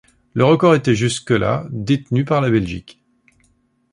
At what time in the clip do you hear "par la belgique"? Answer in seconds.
2.25-3.03